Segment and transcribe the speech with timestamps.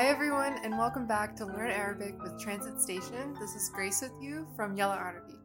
[0.00, 3.36] Hi, everyone, and welcome back to Learn Arabic with Transit Station.
[3.38, 5.36] This is Grace with you from Yalla Arabi.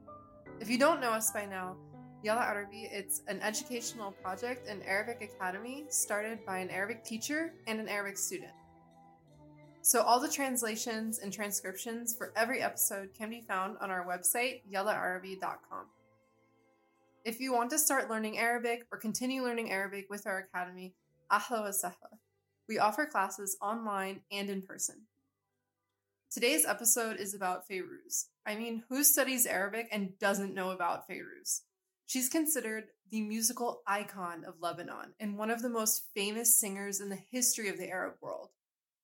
[0.62, 1.76] If you don't know us by now,
[2.24, 7.82] Yalla Arabi it's an educational project and Arabic academy started by an Arabic teacher and
[7.82, 8.54] an Arabic student.
[9.82, 14.62] So all the translations and transcriptions for every episode can be found on our website
[14.74, 15.88] yallaarabi.com.
[17.26, 20.94] If you want to start learning Arabic or continue learning Arabic with our academy,
[21.30, 22.20] ahla wa sahla.
[22.68, 25.04] We offer classes online and in person.
[26.32, 28.26] Today's episode is about Fairuz.
[28.46, 31.62] I mean, who studies Arabic and doesn't know about Fairuz?
[32.08, 37.10] She's considered the musical icon of Lebanon and one of the most famous singers in
[37.10, 38.50] the history of the Arab world.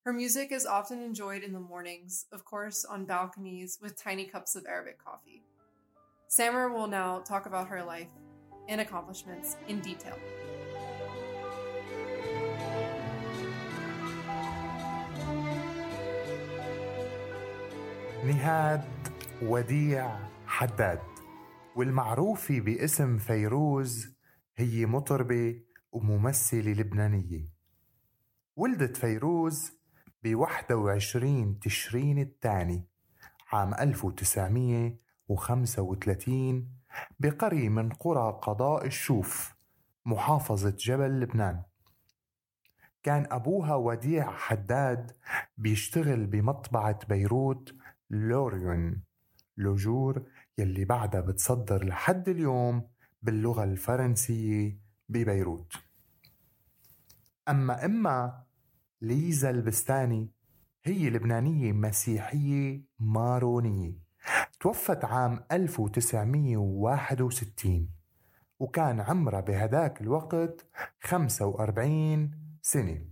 [0.05, 4.55] Her music is often enjoyed in the mornings, of course, on balconies with tiny cups
[4.55, 5.44] of Arabic coffee.
[6.28, 8.10] Samar will now talk about her life
[8.68, 10.18] and accomplishments in detail.
[18.26, 18.84] نهاد
[19.41, 21.02] وديع حداد
[21.76, 24.16] والمعروفة باسم فيروز
[24.55, 27.48] هي مطربة وممثلة لبنانية.
[28.55, 29.72] ولدت فيروز
[30.24, 32.88] ب 21 تشرين الثاني
[33.52, 36.68] عام 1935
[37.20, 39.56] بقرية من قرى قضاء الشوف
[40.06, 41.63] محافظة جبل لبنان.
[43.04, 45.12] كان أبوها وديع حداد
[45.58, 47.80] بيشتغل بمطبعة بيروت
[48.12, 49.01] لوريون
[49.57, 50.23] لوجور
[50.57, 52.87] يلي بعدها بتصدر لحد اليوم
[53.21, 54.77] باللغة الفرنسية
[55.09, 55.73] ببيروت.
[57.49, 58.43] أما إما
[59.01, 60.32] ليزا البستاني
[60.84, 63.93] هي لبنانية مسيحية مارونية
[64.59, 67.89] توفت عام 1961
[68.59, 70.66] وكان عمرها بهداك الوقت
[71.01, 73.05] 45 سنة.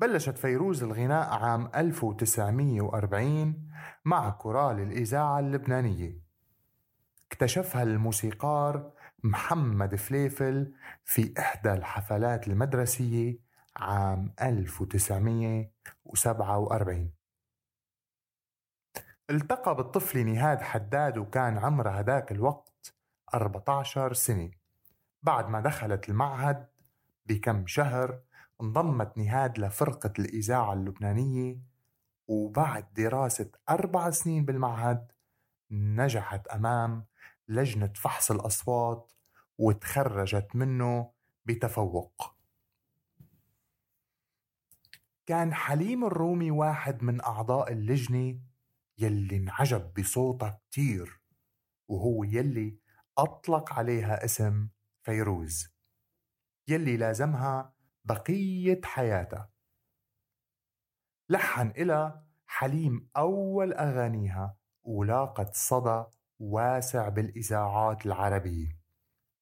[0.00, 3.68] بلشت فيروز الغناء عام 1940
[4.04, 6.20] مع كورال الإذاعة اللبنانية.
[7.26, 10.74] اكتشفها الموسيقار محمد فليفل
[11.04, 13.38] في إحدى الحفلات المدرسية
[13.76, 17.12] عام 1947
[19.30, 22.94] التقى بالطفل نهاد حداد وكان عمرها هداك الوقت
[23.34, 24.50] 14 سنة.
[25.22, 26.68] بعد ما دخلت المعهد
[27.26, 28.20] بكم شهر
[28.62, 31.60] انضمت نهاد لفرقة الإذاعة اللبنانية
[32.26, 35.12] وبعد دراسة أربع سنين بالمعهد
[35.70, 37.06] نجحت أمام
[37.48, 39.12] لجنة فحص الأصوات
[39.58, 41.10] وتخرجت منه
[41.44, 42.34] بتفوق.
[45.26, 48.40] كان حليم الرومي واحد من أعضاء اللجنة
[48.98, 51.20] يلي انعجب بصوتها كتير
[51.88, 52.78] وهو يلي
[53.18, 54.68] أطلق عليها اسم
[55.02, 55.68] فيروز
[56.68, 57.74] يلي لازمها
[58.04, 59.50] بقية حياتها
[61.28, 66.04] لحن إلى حليم أول أغانيها ولاقت صدى
[66.38, 68.78] واسع بالإذاعات العربية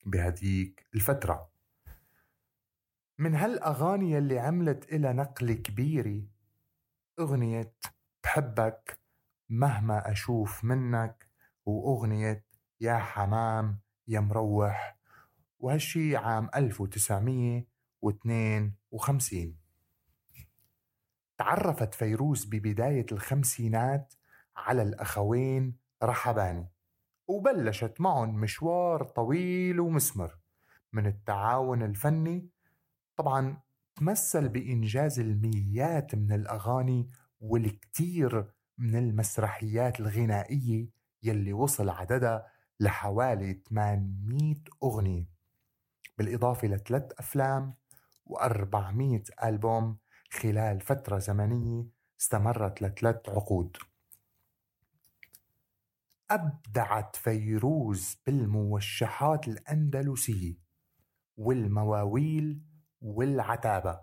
[0.07, 1.51] بهديك الفترة.
[3.19, 6.23] من هالأغاني يلي عملت إلى نقلة كبيرة
[7.19, 7.75] أغنية
[8.25, 9.01] بحبك
[9.49, 11.29] مهما أشوف منك
[11.67, 12.45] وأغنية
[12.81, 14.99] يا حمام يا مروح
[15.59, 16.51] وهالشي عام
[18.05, 19.57] 1952
[21.39, 24.15] تعرفت فيروز ببداية الخمسينات
[24.57, 26.69] على الأخوين رحباني
[27.29, 30.39] وبلشت معهم مشوار طويل ومسمر.
[30.93, 32.49] من التعاون الفني
[33.17, 33.61] طبعا
[33.97, 37.09] تمثل بإنجاز الميات من الأغاني
[37.41, 40.89] والكتير من المسرحيات الغنائية
[41.23, 42.47] يلي وصل عددها
[42.81, 45.29] لحوالي 800 أغنية.
[46.19, 47.75] بالإضافة لثلاث أفلام
[48.29, 49.99] و400 ألبوم
[50.31, 51.87] خلال فترة زمنية
[52.21, 53.77] استمرت لثلاث عقود.
[56.31, 60.55] أبدعت فيروز بالموشحات الأندلسية
[61.37, 62.63] والمواويل
[63.01, 64.01] والعتابة.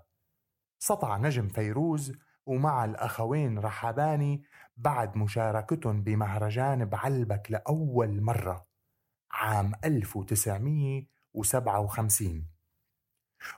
[0.80, 2.14] سطع نجم فيروز
[2.46, 4.44] ومع الأخوين رحباني
[4.78, 8.68] بعد مشاركتهم بمهرجان بعلبك لأول مرة
[9.32, 12.55] عام 1957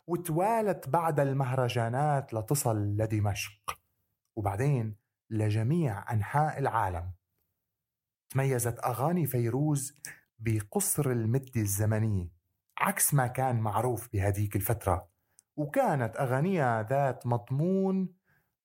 [0.08, 3.80] وتوالت بعد المهرجانات لتصل لدمشق.
[4.36, 4.96] وبعدين
[5.30, 7.12] لجميع أنحاء العالم.
[8.30, 10.02] تميزت أغاني فيروز
[10.40, 12.32] بقصر المدة الزمنية
[12.78, 15.10] عكس ما كان معروف بهديك الفترة.
[15.56, 18.14] وكانت أغانيها ذات مضمون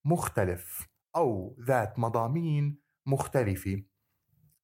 [0.05, 3.83] مختلف أو ذات مضامين مختلفة.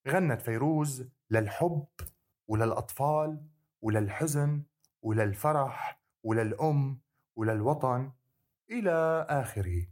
[0.09, 1.87] غنت فيروز للحب
[2.49, 3.45] وللأطفال
[3.83, 4.63] وللحزن
[5.03, 5.98] وللفرح
[6.29, 7.01] وللأم
[7.37, 8.13] وللوطن
[8.71, 9.87] إلى آخره.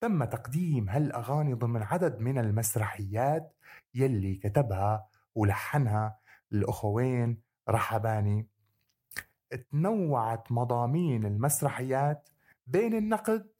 [0.00, 3.56] تم تقديم هالأغاني ضمن عدد من المسرحيات
[3.94, 6.18] يلي كتبها ولحنها
[6.52, 8.48] الأخوين رحباني.
[9.70, 12.28] تنوعت مضامين المسرحيات
[12.66, 13.50] بين النقد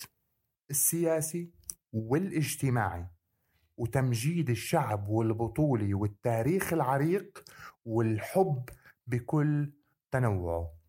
[0.70, 1.50] السياسي
[1.93, 3.06] والاجتماعي
[3.76, 7.44] وتمجيد الشعب والبطولة والتاريخ العريق
[7.85, 8.69] والحب
[9.06, 9.73] بكل
[10.11, 10.84] تنوعه.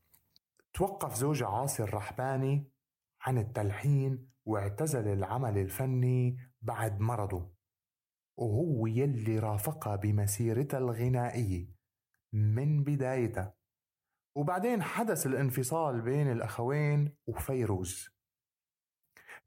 [0.75, 2.71] توقف زوجة عاصي الرحباني
[3.21, 7.51] عن التلحين واعتزل العمل الفني بعد مرضه
[8.37, 11.75] وهو يلي رافقها بمسيرتها الغنائية
[12.33, 13.55] من بدايتها
[14.35, 18.09] وبعدين حدث الانفصال بين الأخوين وفيروز.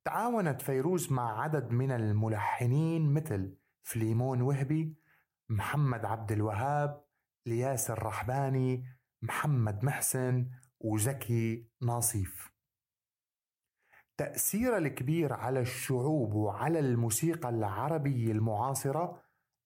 [0.05, 4.97] تعاونت فيروز مع عدد من الملحنين مثل فليمون وهبي
[5.49, 7.05] محمد عبد الوهاب
[7.47, 8.85] الياس الرحباني
[9.23, 12.59] محمد محسن وزكي ناصيف
[14.19, 19.23] تأثيرها الكبير على الشعوب وعلى الموسيقى العربية المعاصرة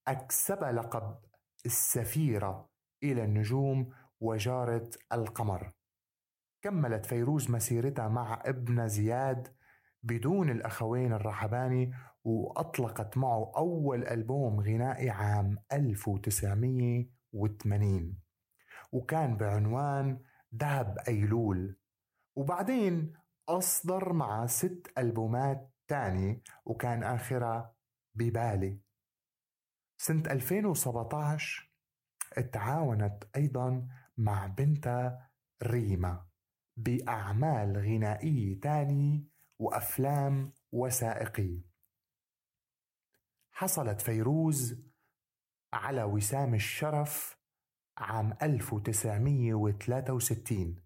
[0.09, 1.17] أكسب لقب
[1.67, 2.69] السفيرة
[3.03, 5.73] إلى النجوم وجارة القمر.
[6.63, 9.49] كملت فيروز مسيرتها مع ابن زياد
[10.03, 11.93] بدون الأخوين الرحباني
[12.25, 18.19] وأطلقت معه أول ألبوم غنائي عام 1980
[18.93, 20.21] وكان بعنوان
[20.53, 21.77] دهب أيلول.
[22.37, 23.17] وبعدين
[23.49, 27.75] أصدر معه ست ألبومات تاني وكان آخرها
[28.15, 28.81] ببالي.
[29.97, 31.73] سنة 2017
[32.53, 35.31] تعاونت أيضا مع بنتها
[35.63, 36.27] ريما
[36.77, 39.29] بأعمال غنائية تاني
[39.59, 41.63] وأفلام وثائقية.
[43.51, 44.83] حصلت فيروز
[45.73, 47.42] على وسام الشرف
[48.03, 50.77] عام 1963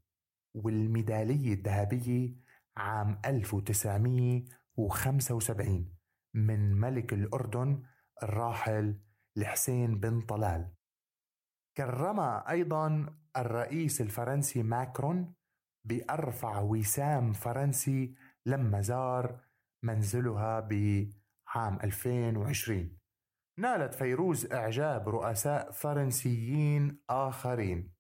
[0.55, 2.37] والميدالية الذهبية
[2.77, 5.97] عام 1975
[6.35, 7.83] من ملك الأردن
[8.23, 9.01] الراحل
[9.37, 10.73] الحسين بن طلال.
[11.77, 15.35] كرم أيضا الرئيس الفرنسي ماكرون
[15.85, 18.15] بأرفع وسام فرنسي
[18.47, 19.41] لما زار
[19.83, 22.99] منزلها بعام 2020
[23.59, 27.93] نالت فيروز إعجاب رؤساء فرنسيين آخرين.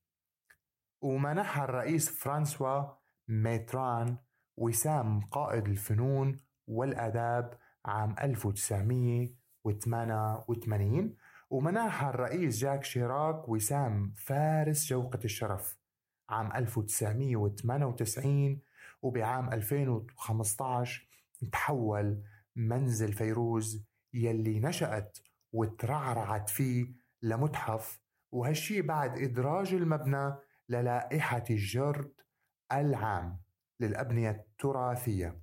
[1.03, 2.85] ومنحها الرئيس فرانسوا
[3.29, 4.17] ميتران
[4.57, 6.37] وسام قائد الفنون
[6.67, 11.17] والآداب عام 1988
[11.51, 15.79] ومنحها الرئيس جاك شيراك وسام فارس جوقة الشرف
[16.29, 18.61] عام 1998
[19.03, 21.09] وبعام 2015
[21.53, 22.23] تحول
[22.57, 25.19] منزل فيروز يلي نشأت
[25.53, 28.01] وترعرعت فيه لمتحف
[28.33, 30.35] وهالشي بعد إدراج المبنى
[30.69, 32.13] للائحة الجرد
[32.73, 33.43] العام
[33.81, 35.43] للأبنية التراثية.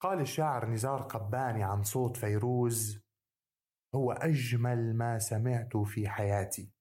[0.00, 3.00] قال الشاعر نزار قباني عن صوت فيروز
[3.94, 6.72] هو أجمل ما سمعت في حياتي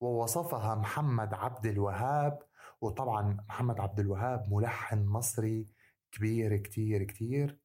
[0.00, 2.42] ووصفها محمد عبد الوهاب
[2.80, 5.66] وطبعا محمد عبد الوهاب ملحن مصري
[6.12, 7.60] كبير كتير كتير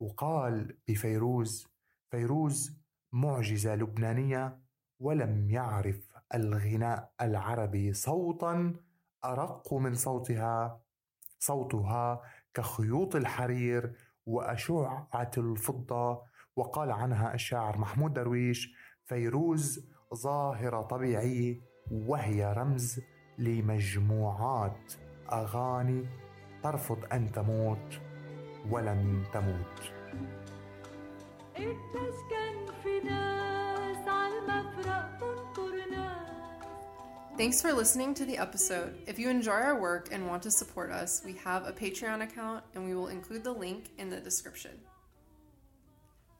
[0.00, 1.71] وقال بفيروز
[2.12, 2.78] فيروز
[3.12, 4.58] معجزة لبنانية
[5.00, 8.74] ولم يعرف الغناء العربي صوتا
[9.24, 10.80] أرق من صوتها
[11.38, 12.22] صوتها
[12.54, 16.22] كخيوط الحرير وأشعة الفضة.
[16.56, 23.00] وقال عنها الشاعر محمود درويش فيروز ظاهرة طبيعية وهي رمز
[23.38, 24.92] لمجموعات
[25.32, 26.08] أغاني
[26.62, 28.00] ترفض أن تموت
[28.70, 30.01] ولن تموت.
[37.42, 38.94] Thanks for listening to the episode.
[39.06, 42.62] If you enjoy our work and want to support us, we have a Patreon account
[42.74, 44.78] and we will include the link in the description.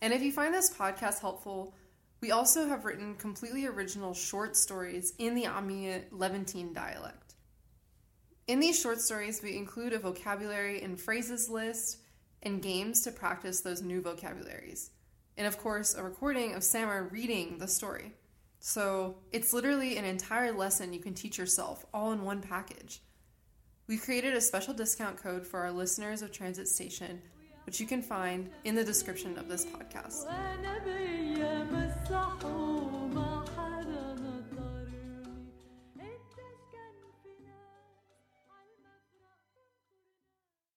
[0.00, 1.74] And if you find this podcast helpful,
[2.20, 7.34] we also have written completely original short stories in the Amiya Levantine dialect.
[8.46, 11.98] In these short stories, we include a vocabulary and phrases list
[12.42, 14.90] and games to practice those new vocabularies.
[15.36, 18.12] And of course, a recording of Samar reading the story.
[18.60, 23.02] So it's literally an entire lesson you can teach yourself all in one package.
[23.88, 27.20] We created a special discount code for our listeners of Transit Station
[27.64, 30.26] which you can find in the description of this podcast.